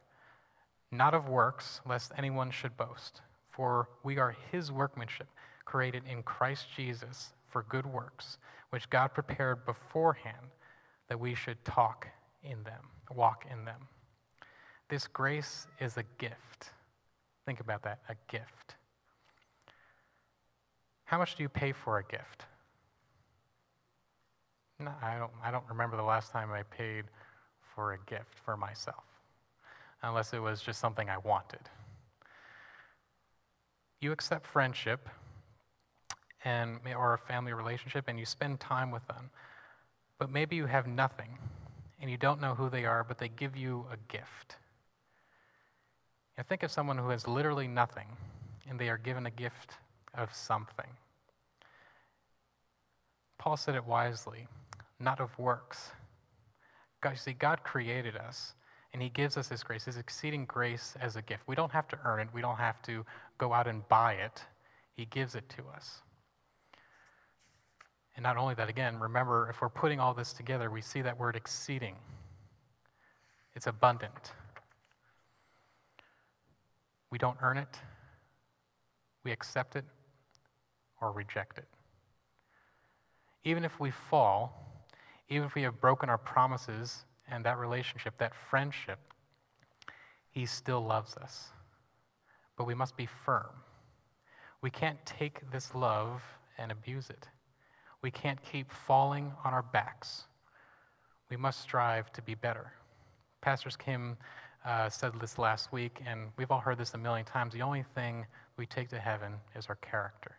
not 0.91 1.13
of 1.13 1.29
works, 1.29 1.79
lest 1.85 2.11
anyone 2.17 2.51
should 2.51 2.75
boast. 2.75 3.21
For 3.51 3.87
we 4.03 4.17
are 4.17 4.35
his 4.51 4.69
workmanship, 4.69 5.29
created 5.63 6.03
in 6.05 6.23
Christ 6.23 6.67
Jesus 6.75 7.31
for 7.47 7.63
good 7.69 7.85
works, 7.85 8.37
which 8.71 8.89
God 8.89 9.13
prepared 9.13 9.65
beforehand 9.65 10.51
that 11.07 11.17
we 11.17 11.33
should 11.33 11.63
talk 11.63 12.05
in 12.43 12.61
them, 12.63 12.83
walk 13.15 13.45
in 13.49 13.63
them. 13.63 13.87
This 14.89 15.07
grace 15.07 15.67
is 15.79 15.95
a 15.95 16.03
gift. 16.17 16.73
Think 17.45 17.61
about 17.61 17.81
that, 17.83 17.99
a 18.09 18.15
gift. 18.29 18.75
How 21.05 21.17
much 21.17 21.35
do 21.35 21.43
you 21.43 21.49
pay 21.49 21.71
for 21.71 21.99
a 21.99 22.03
gift? 22.03 22.45
No, 24.79 24.91
I 25.01 25.17
don't, 25.17 25.31
I 25.43 25.51
don't 25.51 25.65
remember 25.69 25.97
the 25.97 26.03
last 26.03 26.31
time 26.31 26.51
I 26.51 26.63
paid 26.63 27.05
for 27.75 27.93
a 27.93 27.97
gift 28.05 28.37
for 28.45 28.55
myself, 28.55 29.03
unless 30.03 30.33
it 30.33 30.39
was 30.39 30.61
just 30.61 30.79
something 30.79 31.09
I 31.09 31.17
wanted. 31.17 31.61
You 34.01 34.11
accept 34.11 34.45
friendship, 34.45 35.09
and 36.45 36.79
or 36.95 37.13
a 37.13 37.17
family 37.17 37.53
relationship 37.53 38.05
and 38.07 38.19
you 38.19 38.25
spend 38.25 38.59
time 38.59 38.91
with 38.91 39.05
them. 39.07 39.29
But 40.17 40.31
maybe 40.31 40.55
you 40.55 40.65
have 40.65 40.87
nothing 40.87 41.37
and 42.01 42.09
you 42.09 42.17
don't 42.17 42.39
know 42.39 42.55
who 42.55 42.69
they 42.69 42.85
are, 42.85 43.03
but 43.03 43.17
they 43.17 43.27
give 43.27 43.55
you 43.57 43.85
a 43.91 43.97
gift. 44.11 44.57
Think 46.47 46.63
of 46.63 46.71
someone 46.71 46.97
who 46.97 47.09
has 47.09 47.27
literally 47.27 47.67
nothing 47.67 48.07
and 48.69 48.79
they 48.79 48.89
are 48.89 48.97
given 48.97 49.25
a 49.25 49.31
gift 49.31 49.73
of 50.13 50.33
something. 50.33 50.89
Paul 53.37 53.57
said 53.57 53.75
it 53.75 53.85
wisely, 53.85 54.47
not 54.99 55.19
of 55.19 55.37
works. 55.37 55.91
God, 57.01 57.11
you 57.11 57.17
see, 57.17 57.33
God 57.33 57.63
created 57.63 58.15
us 58.15 58.53
and 58.93 59.01
he 59.01 59.09
gives 59.09 59.37
us 59.37 59.49
his 59.49 59.63
grace, 59.63 59.85
his 59.85 59.97
exceeding 59.97 60.45
grace 60.45 60.95
as 61.01 61.15
a 61.15 61.21
gift. 61.21 61.43
We 61.47 61.55
don't 61.55 61.71
have 61.71 61.87
to 61.89 61.99
earn 62.03 62.19
it, 62.19 62.27
we 62.33 62.41
don't 62.41 62.57
have 62.57 62.81
to 62.83 63.05
go 63.37 63.53
out 63.53 63.67
and 63.67 63.87
buy 63.89 64.13
it. 64.13 64.43
He 64.93 65.05
gives 65.05 65.35
it 65.35 65.47
to 65.49 65.63
us. 65.75 66.01
And 68.15 68.23
not 68.23 68.35
only 68.35 68.55
that, 68.55 68.67
again, 68.67 68.99
remember, 68.99 69.47
if 69.49 69.61
we're 69.61 69.69
putting 69.69 69.99
all 69.99 70.15
this 70.15 70.33
together, 70.33 70.71
we 70.71 70.81
see 70.81 71.01
that 71.03 71.19
word 71.19 71.35
exceeding. 71.35 71.95
It's 73.53 73.67
abundant. 73.67 74.33
We 77.11 77.19
don't 77.19 77.37
earn 77.41 77.57
it, 77.57 77.79
we 79.23 79.31
accept 79.31 79.75
it 79.75 79.85
or 80.99 81.11
reject 81.11 81.57
it. 81.57 81.67
Even 83.43 83.63
if 83.63 83.79
we 83.79 83.91
fall, 83.91 84.66
even 85.29 85.45
if 85.45 85.55
we 85.55 85.61
have 85.63 85.79
broken 85.81 86.09
our 86.09 86.17
promises 86.17 87.05
and 87.29 87.43
that 87.45 87.57
relationship, 87.57 88.17
that 88.17 88.33
friendship, 88.49 88.99
He 90.31 90.45
still 90.45 90.81
loves 90.81 91.15
us. 91.17 91.49
But 92.57 92.65
we 92.65 92.73
must 92.73 92.95
be 92.97 93.05
firm. 93.05 93.49
We 94.61 94.69
can't 94.69 94.97
take 95.05 95.49
this 95.51 95.75
love 95.75 96.23
and 96.57 96.71
abuse 96.71 97.09
it. 97.09 97.27
We 98.01 98.11
can't 98.11 98.41
keep 98.41 98.71
falling 98.71 99.31
on 99.43 99.53
our 99.53 99.63
backs. 99.63 100.23
We 101.29 101.37
must 101.37 101.61
strive 101.61 102.11
to 102.13 102.21
be 102.21 102.35
better. 102.35 102.71
Pastors 103.41 103.75
Kim 103.75 104.17
uh, 104.65 104.89
said 104.89 105.13
this 105.19 105.37
last 105.37 105.71
week, 105.71 106.01
and 106.05 106.29
we've 106.37 106.51
all 106.51 106.59
heard 106.59 106.77
this 106.77 106.93
a 106.93 106.97
million 106.97 107.25
times. 107.25 107.53
The 107.53 107.61
only 107.61 107.83
thing 107.95 108.25
we 108.57 108.65
take 108.65 108.89
to 108.89 108.99
heaven 108.99 109.33
is 109.55 109.67
our 109.67 109.75
character. 109.75 110.35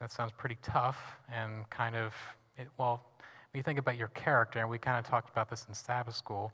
That 0.00 0.12
sounds 0.12 0.32
pretty 0.36 0.58
tough 0.62 1.16
and 1.32 1.68
kind 1.70 1.96
of, 1.96 2.14
it, 2.56 2.68
well, 2.78 3.02
when 3.52 3.58
you 3.58 3.62
think 3.62 3.78
about 3.78 3.96
your 3.96 4.08
character, 4.08 4.60
and 4.60 4.70
we 4.70 4.78
kind 4.78 4.98
of 4.98 5.10
talked 5.10 5.30
about 5.30 5.50
this 5.50 5.66
in 5.68 5.74
Sabbath 5.74 6.14
school, 6.14 6.52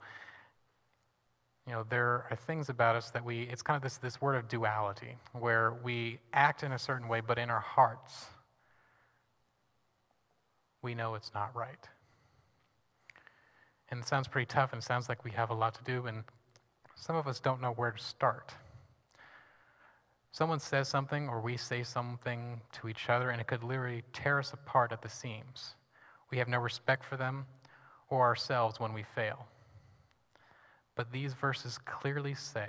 you 1.67 1.73
know, 1.73 1.83
there 1.89 2.25
are 2.29 2.37
things 2.47 2.69
about 2.69 2.95
us 2.95 3.11
that 3.11 3.23
we, 3.23 3.43
it's 3.43 3.61
kind 3.61 3.75
of 3.75 3.83
this, 3.83 3.97
this 3.97 4.21
word 4.21 4.35
of 4.35 4.47
duality, 4.47 5.15
where 5.33 5.73
we 5.83 6.19
act 6.33 6.63
in 6.63 6.71
a 6.71 6.79
certain 6.79 7.07
way, 7.07 7.21
but 7.21 7.37
in 7.37 7.49
our 7.49 7.59
hearts, 7.59 8.27
we 10.81 10.95
know 10.95 11.15
it's 11.15 11.33
not 11.33 11.55
right. 11.55 11.89
And 13.89 13.99
it 13.99 14.07
sounds 14.07 14.27
pretty 14.27 14.47
tough, 14.47 14.73
and 14.73 14.83
sounds 14.83 15.09
like 15.09 15.23
we 15.23 15.31
have 15.31 15.49
a 15.49 15.55
lot 15.55 15.75
to 15.75 15.83
do, 15.83 16.07
and 16.07 16.23
some 16.95 17.15
of 17.15 17.27
us 17.27 17.39
don't 17.39 17.61
know 17.61 17.71
where 17.71 17.91
to 17.91 18.03
start. 18.03 18.53
Someone 20.35 20.59
says 20.59 20.89
something, 20.89 21.29
or 21.29 21.39
we 21.39 21.55
say 21.55 21.81
something 21.81 22.59
to 22.73 22.89
each 22.89 23.07
other, 23.07 23.29
and 23.29 23.39
it 23.39 23.47
could 23.47 23.63
literally 23.63 24.03
tear 24.11 24.37
us 24.37 24.51
apart 24.51 24.91
at 24.91 25.01
the 25.01 25.07
seams. 25.07 25.75
We 26.29 26.37
have 26.39 26.49
no 26.49 26.59
respect 26.59 27.05
for 27.05 27.15
them 27.15 27.45
or 28.09 28.23
ourselves 28.23 28.77
when 28.77 28.91
we 28.91 29.03
fail. 29.15 29.45
But 30.97 31.09
these 31.09 31.33
verses 31.33 31.77
clearly 31.77 32.33
say, 32.33 32.67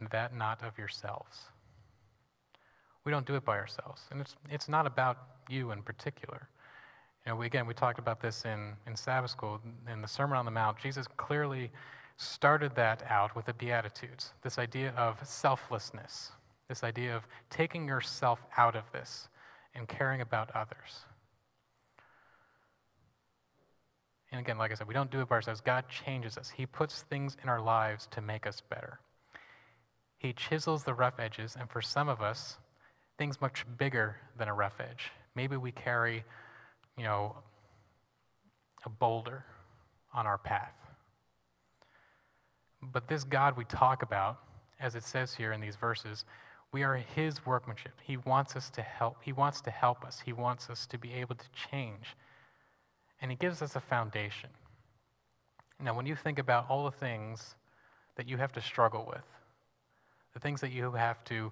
and 0.00 0.08
that 0.08 0.34
not 0.34 0.62
of 0.62 0.78
yourselves. 0.78 1.42
We 3.04 3.12
don't 3.12 3.26
do 3.26 3.34
it 3.34 3.44
by 3.44 3.58
ourselves. 3.58 4.00
And 4.10 4.22
it's, 4.22 4.34
it's 4.48 4.66
not 4.66 4.86
about 4.86 5.18
you 5.50 5.72
in 5.72 5.82
particular. 5.82 6.48
You 7.26 7.32
know, 7.32 7.36
we, 7.36 7.44
again, 7.44 7.66
we 7.66 7.74
talked 7.74 7.98
about 7.98 8.22
this 8.22 8.46
in, 8.46 8.72
in 8.86 8.96
Sabbath 8.96 9.30
school, 9.30 9.60
in 9.92 10.00
the 10.00 10.08
Sermon 10.08 10.38
on 10.38 10.46
the 10.46 10.50
Mount. 10.50 10.78
Jesus 10.78 11.06
clearly 11.18 11.70
started 12.16 12.74
that 12.76 13.02
out 13.08 13.34
with 13.34 13.46
the 13.46 13.54
Beatitudes 13.54 14.32
this 14.42 14.58
idea 14.58 14.92
of 14.96 15.18
selflessness, 15.26 16.32
this 16.68 16.84
idea 16.84 17.16
of 17.16 17.26
taking 17.50 17.86
yourself 17.86 18.40
out 18.56 18.76
of 18.76 18.84
this 18.92 19.28
and 19.74 19.88
caring 19.88 20.20
about 20.20 20.50
others. 20.54 21.04
And 24.30 24.40
again, 24.40 24.58
like 24.58 24.72
I 24.72 24.74
said, 24.74 24.88
we 24.88 24.94
don't 24.94 25.10
do 25.10 25.20
it 25.20 25.28
by 25.28 25.36
ourselves. 25.36 25.60
God 25.60 25.84
changes 25.88 26.36
us, 26.36 26.50
He 26.50 26.66
puts 26.66 27.02
things 27.02 27.36
in 27.42 27.48
our 27.48 27.60
lives 27.60 28.08
to 28.12 28.20
make 28.20 28.46
us 28.46 28.60
better. 28.68 28.98
He 30.18 30.32
chisels 30.32 30.84
the 30.84 30.94
rough 30.94 31.20
edges, 31.20 31.56
and 31.58 31.68
for 31.70 31.82
some 31.82 32.08
of 32.08 32.22
us, 32.22 32.56
things 33.18 33.40
much 33.40 33.64
bigger 33.78 34.16
than 34.38 34.48
a 34.48 34.54
rough 34.54 34.80
edge. 34.80 35.12
Maybe 35.34 35.56
we 35.56 35.70
carry, 35.70 36.24
you 36.96 37.04
know, 37.04 37.36
a 38.84 38.88
boulder 38.88 39.44
on 40.12 40.26
our 40.26 40.38
path. 40.38 40.83
But 42.92 43.08
this 43.08 43.24
God 43.24 43.56
we 43.56 43.64
talk 43.64 44.02
about, 44.02 44.38
as 44.80 44.94
it 44.94 45.02
says 45.04 45.34
here 45.34 45.52
in 45.52 45.60
these 45.60 45.76
verses, 45.76 46.24
we 46.72 46.82
are 46.82 46.96
his 46.96 47.44
workmanship. 47.46 47.92
He 48.02 48.16
wants 48.16 48.56
us 48.56 48.70
to 48.70 48.82
help. 48.82 49.18
He 49.22 49.32
wants 49.32 49.60
to 49.62 49.70
help 49.70 50.04
us. 50.04 50.20
He 50.24 50.32
wants 50.32 50.70
us 50.70 50.86
to 50.86 50.98
be 50.98 51.12
able 51.12 51.36
to 51.36 51.46
change 51.70 52.16
and 53.24 53.30
He 53.30 53.38
gives 53.38 53.62
us 53.62 53.74
a 53.74 53.80
foundation. 53.80 54.50
Now, 55.80 55.94
when 55.96 56.04
you 56.04 56.14
think 56.14 56.38
about 56.38 56.66
all 56.68 56.84
the 56.84 56.90
things 56.90 57.54
that 58.16 58.28
you 58.28 58.36
have 58.36 58.52
to 58.52 58.60
struggle 58.60 59.06
with, 59.08 59.24
the 60.34 60.40
things 60.40 60.60
that 60.60 60.72
you 60.72 60.92
have 60.92 61.24
to 61.24 61.50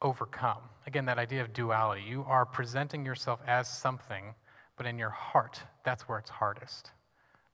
overcome, 0.00 0.62
again, 0.86 1.04
that 1.06 1.18
idea 1.18 1.42
of 1.42 1.52
duality, 1.52 2.02
you 2.02 2.24
are 2.28 2.46
presenting 2.46 3.04
yourself 3.04 3.40
as 3.48 3.68
something, 3.68 4.34
but 4.76 4.86
in 4.86 4.96
your 4.96 5.10
heart, 5.10 5.60
that's 5.84 6.08
where 6.08 6.20
it's 6.20 6.30
hardest. 6.30 6.92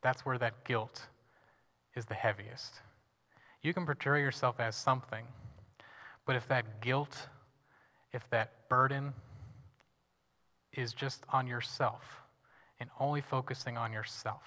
That's 0.03 0.27
where 0.27 0.37
that 0.37 0.65
guilt 0.65 1.07
is 1.97 2.05
the 2.05 2.15
heaviest. 2.15 2.83
You 3.63 3.75
can 3.75 3.85
portray 3.85 4.21
yourself 4.21 4.61
as 4.61 4.77
something, 4.77 5.25
but 6.27 6.37
if 6.37 6.47
that 6.49 6.81
guilt, 6.81 7.29
if 8.13 8.29
that 8.31 8.69
burden 8.69 9.13
is 10.73 10.93
just 10.93 11.25
on 11.33 11.47
yourself, 11.47 12.03
and 12.81 12.89
only 13.01 13.21
focusing 13.21 13.77
on 13.77 13.93
yourself, 13.93 14.43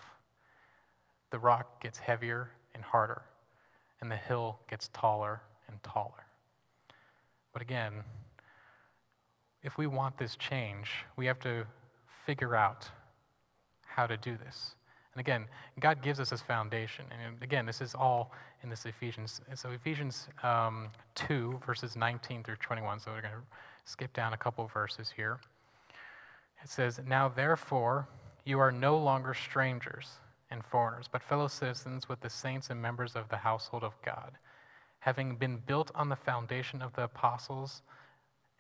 the 1.32 1.40
rock 1.40 1.82
gets 1.82 1.98
heavier 1.98 2.50
and 2.74 2.84
harder, 2.84 3.24
and 4.00 4.10
the 4.10 4.16
hill 4.16 4.60
gets 4.70 4.88
taller 4.90 5.42
and 5.68 5.82
taller. 5.84 6.26
But 7.54 7.62
again, 7.62 7.94
if 9.64 9.78
we 9.78 9.88
want 9.88 10.18
this 10.18 10.36
change, 10.38 10.90
we 11.18 11.26
have 11.26 11.40
to 11.42 11.66
figure 12.26 12.56
out 12.56 12.90
how 13.86 14.08
to 14.08 14.16
do 14.18 14.38
this. 14.38 14.76
And 15.14 15.20
again, 15.20 15.46
God 15.80 16.02
gives 16.02 16.20
us 16.20 16.30
this 16.30 16.42
foundation. 16.42 17.06
And 17.12 17.42
again, 17.42 17.66
this 17.66 17.82
is 17.82 17.94
all 17.94 18.32
in 18.64 18.70
this 18.70 18.86
Ephesians. 18.86 19.42
So 19.56 19.72
Ephesians 19.72 20.30
um, 20.44 20.88
2, 21.16 21.60
verses 21.66 21.96
19 21.96 22.44
through 22.44 22.56
21. 22.58 23.00
So 23.00 23.12
we're 23.12 23.22
going 23.22 23.34
to 23.34 23.92
skip 23.92 24.14
down 24.14 24.34
a 24.34 24.38
couple 24.38 24.66
verses 24.68 25.12
here. 25.16 25.40
It 26.64 26.70
says, 26.70 27.02
Now 27.06 27.28
therefore, 27.28 28.08
you 28.46 28.60
are 28.60 28.72
no 28.72 28.98
longer 28.98 29.34
strangers 29.34 30.08
and 30.50 30.64
foreigners, 30.64 31.08
but 31.12 31.22
fellow 31.24 31.48
citizens 31.48 32.08
with 32.08 32.20
the 32.22 32.30
saints 32.30 32.70
and 32.70 32.82
members 32.82 33.16
of 33.16 33.28
the 33.30 33.38
household 33.38 33.84
of 33.84 33.94
God, 34.06 34.32
having 35.00 35.36
been 35.36 35.58
built 35.66 35.92
on 35.96 36.10
the 36.10 36.16
foundation 36.16 36.82
of 36.82 36.94
the 36.94 37.04
apostles 37.04 37.82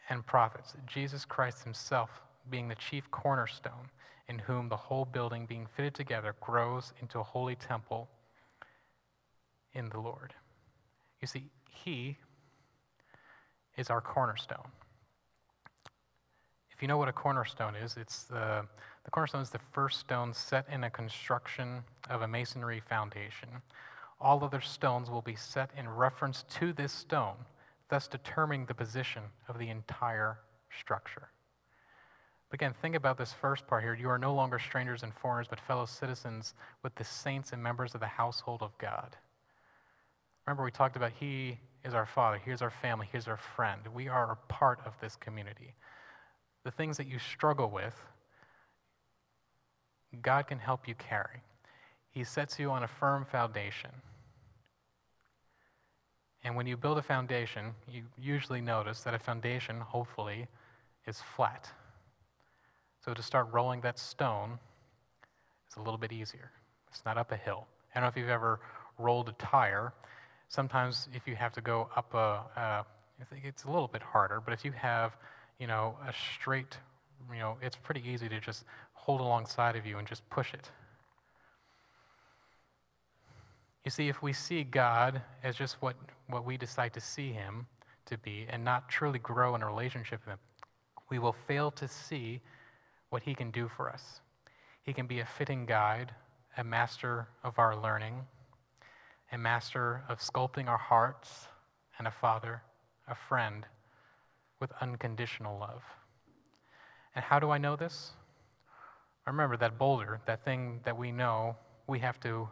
and 0.09 0.25
prophets, 0.25 0.75
Jesus 0.87 1.25
Christ 1.25 1.63
himself 1.63 2.09
being 2.49 2.67
the 2.67 2.75
chief 2.75 3.09
cornerstone, 3.11 3.89
in 4.31 4.39
whom 4.39 4.69
the 4.69 4.77
whole 4.77 5.03
building 5.03 5.45
being 5.45 5.67
fitted 5.75 5.93
together 5.93 6.33
grows 6.39 6.93
into 7.01 7.19
a 7.19 7.23
holy 7.23 7.55
temple 7.55 8.07
in 9.73 9.89
the 9.89 9.99
Lord. 9.99 10.33
You 11.19 11.27
see, 11.27 11.49
he 11.69 12.17
is 13.75 13.89
our 13.89 13.99
cornerstone. 13.99 14.69
If 16.71 16.81
you 16.81 16.87
know 16.87 16.97
what 16.97 17.09
a 17.09 17.13
cornerstone 17.13 17.75
is, 17.75 17.97
it's 17.97 18.23
the 18.23 18.65
the 19.03 19.11
cornerstone 19.11 19.41
is 19.41 19.49
the 19.49 19.59
first 19.73 19.99
stone 19.99 20.33
set 20.33 20.65
in 20.71 20.85
a 20.85 20.89
construction 20.89 21.83
of 22.09 22.21
a 22.21 22.27
masonry 22.27 22.81
foundation. 22.87 23.49
All 24.21 24.41
other 24.43 24.61
stones 24.61 25.09
will 25.09 25.23
be 25.23 25.35
set 25.35 25.71
in 25.77 25.89
reference 25.89 26.45
to 26.59 26.71
this 26.71 26.93
stone, 26.93 27.35
thus 27.89 28.07
determining 28.07 28.65
the 28.65 28.75
position 28.75 29.23
of 29.49 29.57
the 29.57 29.69
entire 29.69 30.37
structure. 30.79 31.29
Again, 32.53 32.73
think 32.81 32.95
about 32.95 33.17
this 33.17 33.31
first 33.31 33.65
part 33.65 33.83
here. 33.83 33.93
You 33.93 34.09
are 34.09 34.17
no 34.17 34.33
longer 34.33 34.59
strangers 34.59 35.03
and 35.03 35.13
foreigners, 35.13 35.47
but 35.49 35.59
fellow 35.59 35.85
citizens 35.85 36.53
with 36.83 36.93
the 36.95 37.03
saints 37.03 37.53
and 37.53 37.63
members 37.63 37.93
of 37.93 38.01
the 38.01 38.07
household 38.07 38.61
of 38.61 38.77
God. 38.77 39.15
Remember, 40.45 40.63
we 40.63 40.71
talked 40.71 40.97
about 40.97 41.11
He 41.17 41.57
is 41.85 41.93
our 41.93 42.05
Father, 42.05 42.41
He 42.43 42.51
is 42.51 42.61
our 42.61 42.69
family, 42.69 43.07
He 43.09 43.17
is 43.17 43.27
our 43.27 43.37
friend. 43.37 43.81
We 43.93 44.09
are 44.09 44.31
a 44.31 44.53
part 44.53 44.79
of 44.85 44.93
this 44.99 45.15
community. 45.15 45.75
The 46.65 46.71
things 46.71 46.97
that 46.97 47.07
you 47.07 47.19
struggle 47.19 47.69
with, 47.69 47.95
God 50.21 50.47
can 50.47 50.59
help 50.59 50.87
you 50.89 50.95
carry. 50.95 51.41
He 52.09 52.25
sets 52.25 52.59
you 52.59 52.69
on 52.69 52.83
a 52.83 52.87
firm 52.87 53.23
foundation. 53.23 53.91
And 56.43 56.55
when 56.55 56.67
you 56.67 56.75
build 56.75 56.97
a 56.97 57.03
foundation, 57.03 57.73
you 57.87 58.03
usually 58.19 58.61
notice 58.61 59.01
that 59.03 59.13
a 59.13 59.19
foundation, 59.19 59.79
hopefully, 59.79 60.47
is 61.07 61.21
flat. 61.35 61.71
So 63.03 63.13
to 63.13 63.23
start 63.23 63.47
rolling 63.51 63.81
that 63.81 63.97
stone 63.97 64.59
is 65.69 65.77
a 65.77 65.81
little 65.81 65.97
bit 65.97 66.11
easier. 66.11 66.51
It's 66.89 67.03
not 67.05 67.17
up 67.17 67.31
a 67.31 67.37
hill. 67.37 67.65
I 67.95 67.99
don't 67.99 68.03
know 68.03 68.09
if 68.09 68.17
you've 68.17 68.29
ever 68.29 68.59
rolled 68.99 69.29
a 69.29 69.33
tire. 69.33 69.93
Sometimes 70.49 71.09
if 71.13 71.27
you 71.27 71.35
have 71.35 71.51
to 71.53 71.61
go 71.61 71.89
up 71.95 72.13
a, 72.13 72.41
uh, 72.59 72.83
it's 73.43 73.63
a 73.63 73.71
little 73.71 73.87
bit 73.87 74.03
harder, 74.03 74.39
but 74.39 74.53
if 74.53 74.63
you 74.63 74.71
have, 74.73 75.15
you 75.59 75.67
know, 75.67 75.95
a 76.07 76.13
straight, 76.37 76.77
you 77.31 77.39
know, 77.39 77.57
it's 77.61 77.75
pretty 77.75 78.03
easy 78.07 78.29
to 78.29 78.39
just 78.39 78.65
hold 78.93 79.19
alongside 79.19 79.75
of 79.75 79.85
you 79.85 79.97
and 79.97 80.07
just 80.07 80.27
push 80.29 80.53
it. 80.53 80.69
You 83.83 83.89
see, 83.89 84.09
if 84.09 84.21
we 84.21 84.31
see 84.31 84.63
God 84.63 85.21
as 85.43 85.55
just 85.55 85.81
what, 85.81 85.95
what 86.27 86.45
we 86.45 86.55
decide 86.55 86.93
to 86.93 87.01
see 87.01 87.31
Him 87.31 87.65
to 88.05 88.17
be 88.19 88.45
and 88.49 88.63
not 88.63 88.89
truly 88.89 89.19
grow 89.19 89.55
in 89.55 89.63
a 89.63 89.65
relationship 89.65 90.19
with 90.25 90.33
Him, 90.33 90.39
we 91.09 91.17
will 91.17 91.35
fail 91.47 91.71
to 91.71 91.87
see 91.87 92.41
what 93.11 93.21
He 93.21 93.35
can 93.35 93.51
do 93.51 93.69
for 93.77 93.89
us. 93.89 94.21
He 94.81 94.91
can 94.91 95.05
be 95.05 95.19
a 95.19 95.25
fitting 95.25 95.67
guide, 95.67 96.11
a 96.57 96.63
master 96.63 97.27
of 97.43 97.59
our 97.59 97.79
learning, 97.79 98.15
a 99.31 99.37
master 99.37 100.03
of 100.09 100.19
sculpting 100.19 100.67
our 100.67 100.77
hearts, 100.77 101.47
and 101.99 102.07
a 102.07 102.11
father, 102.11 102.63
a 103.07 103.15
friend 103.15 103.65
with 104.59 104.71
unconditional 104.81 105.59
love. 105.59 105.83
And 107.15 107.23
how 107.23 107.39
do 107.39 107.51
I 107.51 107.59
know 107.59 107.75
this? 107.75 108.11
Remember 109.27 109.55
that 109.57 109.77
boulder, 109.77 110.19
that 110.25 110.43
thing 110.43 110.79
that 110.83 110.97
we 110.97 111.11
know 111.11 111.55
we 111.87 111.99
have 111.99 112.19
to 112.21 112.49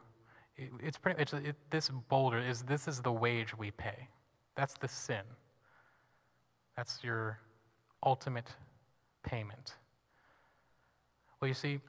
it's 0.82 0.98
pretty 0.98 1.22
it's, 1.22 1.34
it, 1.34 1.56
this 1.70 1.90
boulder 2.10 2.40
is 2.40 2.64
this 2.64 2.88
is 2.88 3.02
the 3.02 3.12
wage 3.12 3.58
we 3.58 3.72
pay 3.72 4.08
that's 4.56 4.74
the 4.76 4.88
sin 4.88 5.24
that's 6.76 7.00
your 7.04 7.40
ultimate 8.06 8.50
payment 9.24 9.76
well 11.42 11.48
you 11.48 11.54
see 11.54 11.80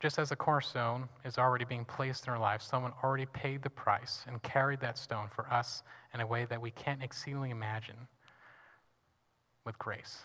just 0.00 0.18
as 0.18 0.30
a 0.30 0.36
cornerstone 0.36 1.08
is 1.24 1.38
already 1.38 1.64
being 1.64 1.84
placed 1.84 2.26
in 2.26 2.32
our 2.32 2.38
lives 2.38 2.64
someone 2.64 2.92
already 3.02 3.26
paid 3.26 3.62
the 3.62 3.70
price 3.70 4.24
and 4.26 4.42
carried 4.42 4.80
that 4.80 4.96
stone 4.96 5.28
for 5.34 5.46
us 5.52 5.82
in 6.14 6.20
a 6.20 6.26
way 6.26 6.44
that 6.44 6.60
we 6.60 6.70
can't 6.70 7.02
exceedingly 7.02 7.50
imagine 7.50 7.96
with 9.64 9.78
grace 9.78 10.18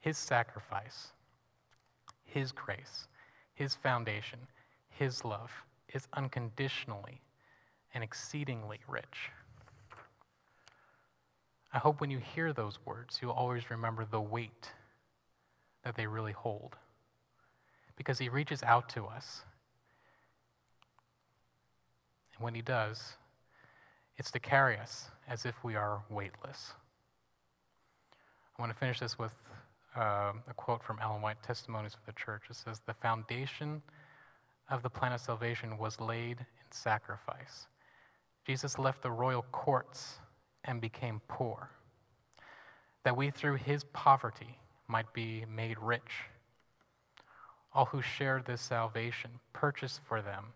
his 0.00 0.16
sacrifice 0.16 1.12
his 2.24 2.52
grace 2.52 3.08
his 3.54 3.74
foundation 3.74 4.38
his 4.88 5.24
love 5.24 5.50
is 5.92 6.08
unconditionally 6.12 7.20
and 7.94 8.02
exceedingly 8.02 8.80
rich. 8.88 9.30
I 11.72 11.78
hope 11.78 12.00
when 12.00 12.10
you 12.10 12.18
hear 12.18 12.52
those 12.52 12.78
words, 12.84 13.18
you'll 13.20 13.32
always 13.32 13.70
remember 13.70 14.04
the 14.04 14.20
weight 14.20 14.70
that 15.84 15.96
they 15.96 16.06
really 16.06 16.32
hold. 16.32 16.76
Because 17.96 18.18
he 18.18 18.28
reaches 18.28 18.62
out 18.62 18.88
to 18.90 19.04
us. 19.04 19.42
And 22.34 22.44
when 22.44 22.54
he 22.54 22.62
does, 22.62 23.16
it's 24.16 24.30
to 24.32 24.40
carry 24.40 24.76
us 24.78 25.10
as 25.28 25.44
if 25.44 25.54
we 25.62 25.76
are 25.76 26.02
weightless. 26.10 26.72
I 28.58 28.62
want 28.62 28.72
to 28.72 28.78
finish 28.78 29.00
this 29.00 29.18
with 29.18 29.34
uh, 29.96 30.32
a 30.48 30.54
quote 30.56 30.82
from 30.82 30.98
Ellen 31.00 31.22
White, 31.22 31.42
Testimonies 31.42 31.94
for 31.94 32.00
the 32.06 32.18
Church. 32.18 32.42
It 32.50 32.56
says, 32.56 32.80
The 32.86 32.94
foundation 32.94 33.82
of 34.70 34.82
the 34.82 34.90
plan 34.90 35.12
of 35.12 35.20
salvation 35.20 35.78
was 35.78 36.00
laid 36.00 36.38
in 36.40 36.46
sacrifice. 36.70 37.66
Jesus 38.46 38.78
left 38.78 39.02
the 39.02 39.10
royal 39.10 39.44
courts 39.52 40.18
and 40.64 40.80
became 40.80 41.20
poor, 41.28 41.70
that 43.04 43.16
we 43.16 43.30
through 43.30 43.56
his 43.56 43.84
poverty 43.92 44.58
might 44.88 45.12
be 45.12 45.44
made 45.46 45.78
rich. 45.78 46.28
All 47.72 47.86
who 47.86 48.02
shared 48.02 48.44
this 48.44 48.60
salvation 48.60 49.30
purchased 49.52 50.00
for 50.06 50.22
them 50.22 50.46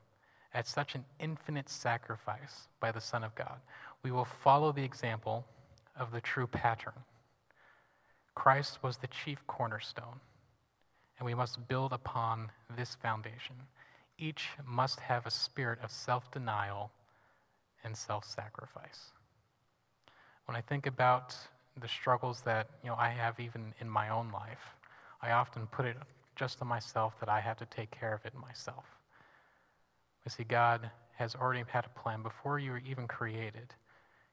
at 0.54 0.66
such 0.66 0.94
an 0.94 1.04
infinite 1.18 1.68
sacrifice 1.68 2.68
by 2.80 2.92
the 2.92 3.00
Son 3.00 3.24
of 3.24 3.34
God. 3.34 3.60
We 4.02 4.10
will 4.10 4.24
follow 4.24 4.72
the 4.72 4.84
example 4.84 5.44
of 5.96 6.12
the 6.12 6.20
true 6.20 6.46
pattern. 6.46 6.94
Christ 8.34 8.82
was 8.82 8.96
the 8.96 9.08
chief 9.08 9.44
cornerstone, 9.46 10.20
and 11.18 11.26
we 11.26 11.34
must 11.34 11.66
build 11.68 11.92
upon 11.92 12.50
this 12.76 12.94
foundation 12.94 13.56
each 14.18 14.48
must 14.66 14.98
have 15.00 15.26
a 15.26 15.30
spirit 15.30 15.78
of 15.82 15.90
self 15.90 16.30
denial 16.30 16.90
and 17.84 17.96
self 17.96 18.24
sacrifice. 18.24 19.12
When 20.46 20.56
I 20.56 20.60
think 20.60 20.86
about 20.86 21.36
the 21.80 21.88
struggles 21.88 22.42
that 22.42 22.68
you 22.82 22.90
know, 22.90 22.96
I 22.96 23.08
have 23.08 23.38
even 23.40 23.74
in 23.80 23.88
my 23.88 24.08
own 24.08 24.30
life, 24.32 24.76
I 25.22 25.32
often 25.32 25.66
put 25.66 25.86
it 25.86 25.96
just 26.36 26.62
on 26.62 26.68
myself 26.68 27.14
that 27.20 27.28
I 27.28 27.40
have 27.40 27.56
to 27.58 27.66
take 27.66 27.90
care 27.90 28.14
of 28.14 28.24
it 28.24 28.34
myself. 28.34 28.84
You 30.24 30.30
see, 30.30 30.44
God 30.44 30.90
has 31.16 31.34
already 31.34 31.64
had 31.68 31.84
a 31.84 32.00
plan 32.00 32.22
before 32.22 32.58
you 32.58 32.72
were 32.72 32.82
even 32.86 33.08
created. 33.08 33.74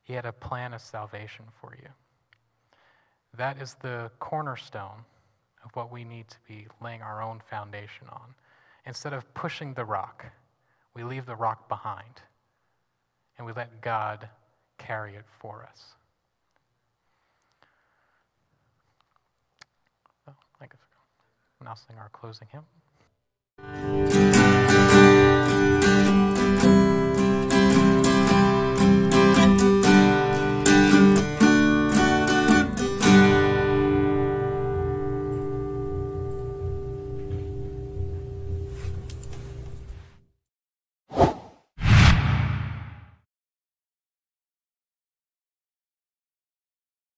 He 0.03 0.13
had 0.13 0.25
a 0.25 0.31
plan 0.31 0.73
of 0.73 0.81
salvation 0.81 1.45
for 1.60 1.75
you. 1.81 1.89
That 3.38 3.62
is 3.62 3.75
the 3.81 4.12
cornerstone 4.19 5.03
of 5.63 5.71
what 5.73 5.91
we 5.91 6.03
need 6.03 6.27
to 6.29 6.38
be 6.47 6.67
laying 6.81 7.01
our 7.01 7.21
own 7.21 7.41
foundation 7.49 8.08
on. 8.12 8.36
Instead 8.86 9.13
of 9.13 9.34
pushing 9.34 9.73
the 9.73 9.84
rock, 9.84 10.25
we 10.93 11.03
leave 11.03 11.25
the 11.25 11.36
rock 11.36 11.67
behind 11.67 12.21
and 13.38 13.45
we 13.45 13.53
let 13.53 13.81
God 13.81 14.29
carry 14.77 15.15
it 15.15 15.25
for 15.39 15.67
us. 15.69 15.95
Announcing 21.62 21.98
our 21.98 22.10
closing 22.10 22.48
hymn. 22.52 24.14